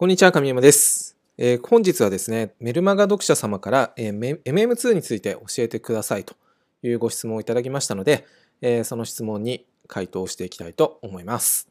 [0.00, 1.16] こんにちは、神山です。
[1.38, 6.36] えー本日はですね、メルマガ読者様から、えー MM2 について教えてくださいと
[6.84, 8.24] いうご質問をいただきましたので、
[8.60, 11.66] えーその質問に回答していきたいと思います。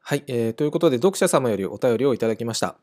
[0.00, 2.76] はい、えーということで、読者様よりお便りをいただきました。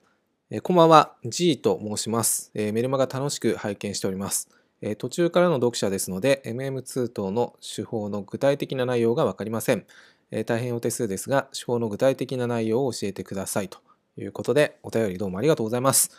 [0.49, 2.49] えーこんばんは、G と申します。
[2.55, 4.49] えーメルマガ楽しく拝見しております。
[4.81, 9.85] えー途中からの読者ですので、MM2 等の手法の具体的な内容がわかりません。
[10.31, 13.79] えー大変お手数ですが、手法の具体的な内容を教えてくださいと
[14.17, 16.11] いうことで、お便りどうもありがとうございます。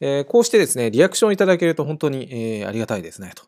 [0.00, 2.28] えーこうしてですね、リアクションいただけると本当に、
[2.60, 3.44] えーありがたいですねと。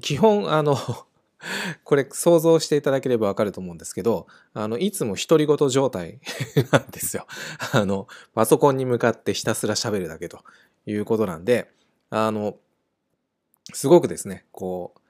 [0.00, 0.76] 基本、あの、
[1.84, 6.20] これ想像していただければわかると思うんですけど、あの、いつも独り言状態
[6.72, 7.26] なんですよ。
[7.72, 10.40] あの、パソコンに向かってひたすら喋るだけと
[10.86, 11.70] いうことなんで、
[12.10, 12.56] あの、
[13.72, 15.00] すごくですね、こう、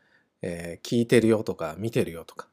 [0.43, 2.49] えー聞いてるよとか見てるよとか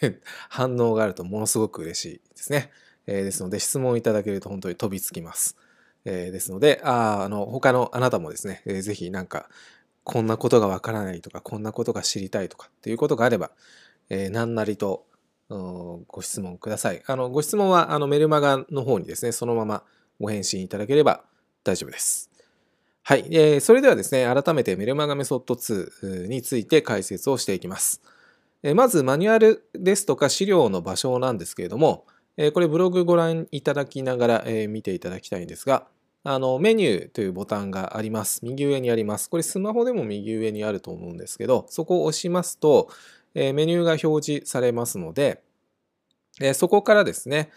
[0.48, 2.70] 反応があるとものすごく嬉しいですね。
[3.06, 5.56] えーですので質問いただけると本当に飛びつきます。
[6.04, 9.48] えーですので、ああの他のあなたもですね、えーぜひなんか
[10.04, 13.50] こんなことがわからないとかこんなことが知りたいとかっていうことがあれば、
[14.10, 15.06] え何なりと
[15.48, 17.02] ご質問ください。
[17.06, 19.84] あのご質問はあのメルマガの方にですね、そのまま
[20.20, 21.24] ご返信いただければ
[21.64, 22.30] 大丈夫です。
[23.02, 28.02] はい、えーそれではですね、改めてメルマガメソッド2について解説をしていきます。
[28.74, 32.06] まずマニュアルですとか資料の場所なんですけれども、
[32.52, 35.86] これブログご覧いただきながら、見ていただきたいんですが、
[36.24, 38.40] あのメニューというボタンがあります。
[38.44, 39.30] 右上にあります。
[39.30, 42.90] これスマホでも右上にあると思うんですけど、そこを押しますと、
[43.34, 45.42] メニューが表示されますので、
[46.54, 47.50] そこからですね、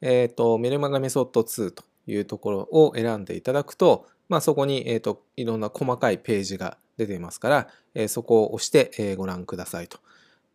[0.00, 9.98] えーと、メルマガメソッド2というところを選んでいただくと、まあ、そこに、えーといろんな細かいページが出ていますから、えそこを押して、えご覧くださいと。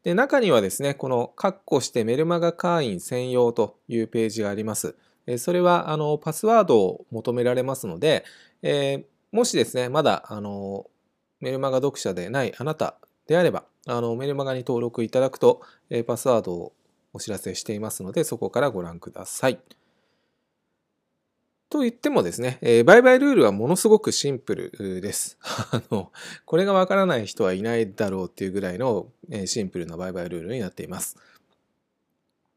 [0.04, 4.96] で中にはですね、この「カッコしてメルマガ会員専用」というページがあります。
[5.38, 8.26] それはあのパスワードを求められますので、
[8.62, 10.86] えーもしですね、まだあの
[11.40, 16.74] メルマガ読者でないあなたであれば、あのメルマガに登録いただくと、えパスワードを
[17.14, 19.60] お知らせしていますので、そこからご覧ください。
[21.74, 25.40] と言ってもですね、え売買ルールはものすごくシンプルです。
[25.42, 26.12] あの、
[26.46, 31.18] これがわからない人はいないだろうっていうぐらいの、えシンプルな売買ルールになっています。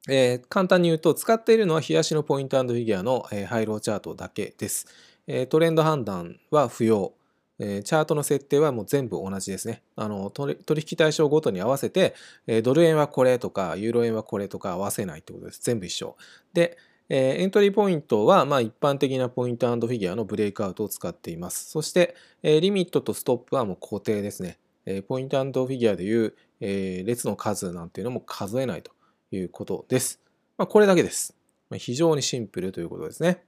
[0.07, 4.87] えー簡単に言うと、使っているのは冷やしのポイントフィギュアの、えーハイローチャートだけです。
[5.27, 7.15] えートレンド判断は不要。
[7.59, 9.83] えチャートの設定はもう全部同じですね。
[9.97, 12.15] あの取引対象ごとに合わせて、
[12.47, 15.63] えドル円はこれとか、ユーロ円はこれとか合わせないってことです。
[15.63, 16.19] 全部一緒。
[16.53, 16.77] で、
[17.09, 21.71] えーエントリーポイントは、まあ、一般的なポイントフィギュアのブレイクアウトを使っています。
[21.71, 24.59] そして、えーリミットとストップはもう固定ですね。
[24.85, 28.93] えーポイントフィギュアでいう、え列の数なんていうのも数えないと
[29.31, 30.21] いうことです。
[30.57, 31.37] まあ、これだけです。
[31.71, 33.43] まあ非常にシンプルということですね。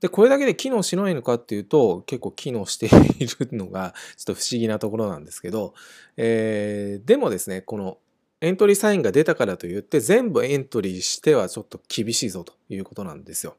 [0.00, 5.74] で、これだけで機能しないのかっていうと、結構機能しているのがちょっと不思議なところなんですけど、
[6.16, 7.98] えーでもですね、この
[8.42, 13.56] エントリーサインが出たからといって全部エントリーしてはちょっと厳しいぞということなんですよ。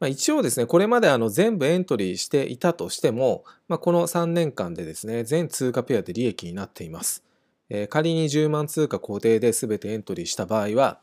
[0.00, 7.22] まあ、一応ですね、これまであの全部エントリーしていたとしても、まあ、この3年間でですね、全通貨ペアで利益になっています。
[7.70, 11.00] えー仮に10万通貨固定で全てエントリーした場合は、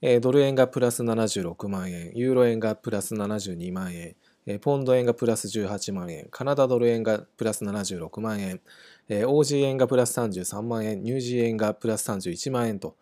[0.00, 4.16] えードル円がプラス76万円、ユーロ円がプラス72万円、
[4.60, 8.60] ポンド円がプラス18万円、カナダドル円がプラス76万円、
[9.10, 12.96] えー OG 円がプラス33万円、ニュージー円がプラス31万円と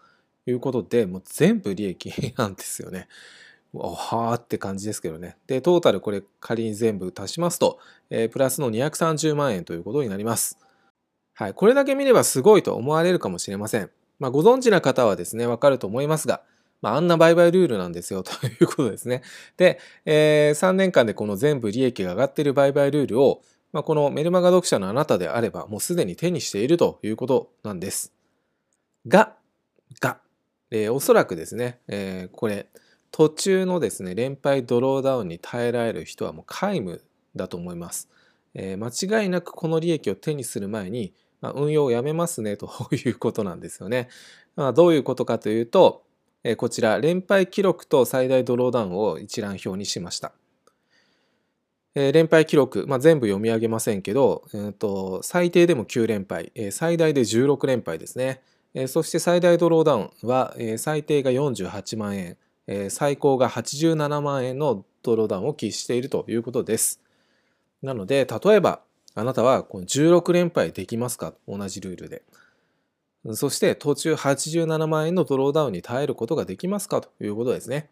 [0.46, 3.08] いうことで、もう全部利益なんですよね。
[3.74, 5.36] おはーって感じですけどね。
[5.46, 10.58] で、トータルこれ仮に全部足しますと、えープラスの230万円ということになります。
[11.34, 11.54] はい。
[11.54, 13.90] これだけ見ればすごいと思われるかもしれません。
[14.19, 16.42] まあ、ご存知な方はですね、わかると思いますが、
[16.80, 19.22] まあ、あんな売買ルールなんですよということですね。
[19.56, 23.42] で、え3年間でこの全部利益が上がっている売買ルールを、
[23.73, 28.12] まあ、このメルマガ読者のあなたであれば、もうすでに手にしているということなんです。
[29.06, 29.34] が、
[30.01, 30.19] が、
[30.71, 32.67] えーおそらくですね、えーこれ、
[33.11, 37.03] 途中のですね、連敗ドローダウンに耐えられる人はもう皆無
[37.37, 38.09] だと思います。
[38.55, 44.09] えー間違いなくこの利益を手にする前に、まあ、運用をやめますねということなんですよね。
[44.56, 46.05] まあ、どういうことかというと、
[46.43, 50.32] えこちら連敗記録と最大ドローダウンを一覧表にしました。
[51.94, 58.43] えー連敗記録、まあ、全部読み上げませんけど、えーと最低でも9連敗、えー最大で16連敗ですね。
[58.75, 62.37] えーそして最大ドローダウンは、えー最低が48万円、
[62.67, 67.00] えー最高が87万円のドローダウンを喫しているということです。
[67.82, 68.81] なので、例えば、
[69.14, 71.35] あなたはこの16連敗できますか？
[71.46, 72.23] 同じルールで。
[73.32, 77.00] そして途中87万円のドローダウンに耐えることができますか？
[77.00, 77.88] ということですね。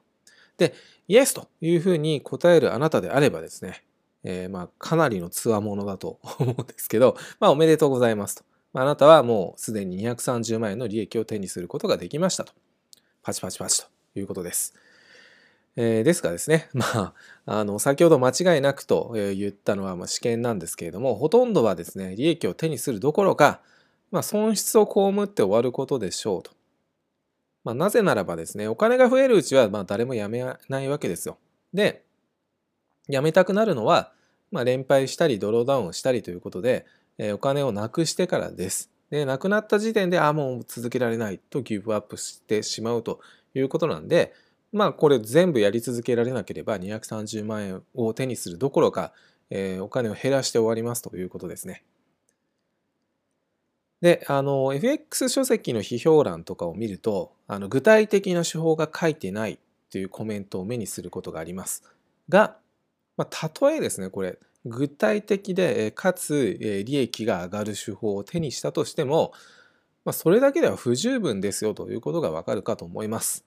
[0.58, 0.75] で、
[1.08, 3.85] イエスというふうに答えるあなたであればですね、
[4.25, 8.44] えー、まあかなりのつわものだと 思うんですけど、まあおめでとうございますと。
[8.73, 12.53] あなたはもうすでに230万円の利益を手にすることができましたと。
[13.23, 14.75] パチパチパチということです。
[15.76, 17.14] えー、ですがですね、 まあ、
[17.44, 23.61] あの、先ほど間違いなくと言ったのは、まあ、試験なんですけれども、ほとんどはですね、利益を手にするどころか、
[24.11, 26.56] まあ、損失を被って終わることでしょうと。
[27.66, 31.36] まあ、なぜならばですね、お金が増えるうちは、まあ、誰も辞めないわけですよ。
[31.74, 32.04] で、
[33.08, 34.12] 辞めたくなるのは、
[34.52, 36.86] まあ、連敗したり、ドローダウンしたりということで、
[37.18, 38.92] えー、お金をなくしてからです。
[39.10, 43.18] で、なくなった時点で、あ、もう続けられないとギブアップしてしまうと
[43.52, 44.32] いうことなんで、
[44.72, 49.12] まあこれ全部やり続けられなければ230万円を手にするどころか、
[49.50, 51.82] えー、お金を減らして終わりますということですね。
[54.00, 59.58] で、あの、FX 書籍の批評欄とかを見ると、あの具体的な手法が書いてない
[59.90, 61.82] というコメントを目にすることがあります。
[62.28, 62.56] が、
[63.16, 69.32] まあ、例えですね、これ、具体的で、かつ利益が上がる手法を手にしたとしても、
[70.04, 73.44] まあ、それだけでは不十分ですよということがわかるかと思います。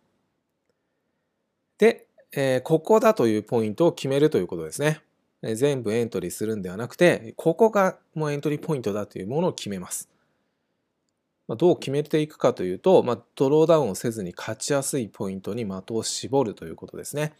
[1.77, 5.01] で、え、ここだというポイントを決めるということですね。
[5.41, 10.09] 全部エントリーするんではなくて、ここがもうエントリーポイントだというものを決めます。
[11.49, 17.33] ま、どう決めていくかというと、まあ、ドローダウンをせずに勝ちやすいポイントに的を絞るということですね。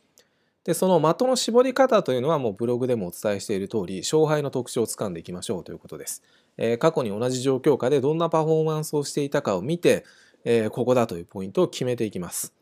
[0.64, 6.24] で、その的の絞り方というのはもうブログでもお伝えしている通り、勝敗の特徴をつかんでいきましょうということです。
[6.58, 10.04] えー、過去に同じ状況下でどんなパフォーマンスをしていたかを見て、
[10.44, 12.54] えー、ここだというポイントを決めていきます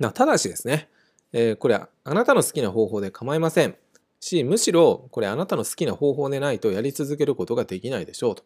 [0.00, 0.12] な。
[0.12, 0.88] ただしですね、
[1.32, 3.76] えー、これはあなたの好きな方法で構いません
[4.20, 8.44] し、むしろこれあなたの好きな方法でないとやり続けることができないでしょうと。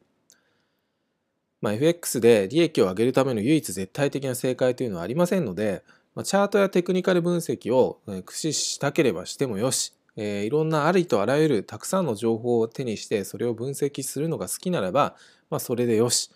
[1.60, 5.82] まあ、FX で利益を上げるための唯一絶対的な正解というのはありませんので、
[6.14, 15.16] まあ、チャートやテクニカル分析を駆使したければしてもよし、えー、いろんなありとあらゆるたくさんの情報を手にしてそれを分析するのが好きならば、
[15.50, 16.30] まあ、それでよし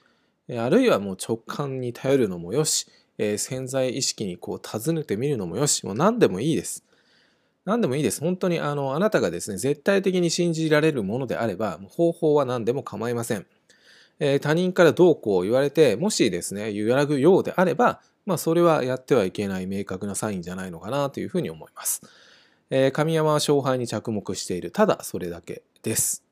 [0.48, 2.86] え、あるいはもう直感に頼るのもよし、
[3.18, 6.84] えー、潜在意識にこう尋ねてみるのもよし、もう何でもいいです。
[7.64, 8.20] 何でもいいです。
[8.20, 13.46] 本当にあのあなたがですね、絶対的に信じられるものであれば、方法は何でも構いません。
[14.20, 22.02] えー、他人からどうこう言われて、もしですね、揺らぐようであれば、まあ、それはやってはいけない明確なサインじゃないのかなというふうに思います。
[22.70, 24.70] えー、神山は勝敗に着目している。
[24.70, 26.24] ただそれだけです。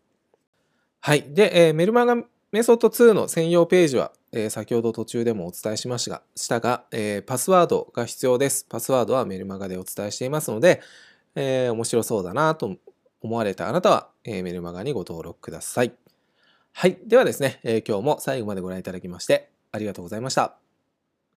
[1.00, 1.24] はい。
[1.28, 2.16] で、えー、メルマガ
[2.52, 8.66] メソッド2の専用ページは、えー、先ほど途中でもお伝えしましたが、したが、えー、パスワードが必要です。
[8.68, 10.80] パスワードはメルマガでお伝えしていますので、
[11.34, 12.76] えー、面白そうだなと
[13.22, 15.92] 思われたあなたは、えー、メルマガにご登録ください。
[16.72, 16.98] はい。
[17.06, 20.61] ではですね、えー、今日も最後までご覧いただきましてありがとうございました。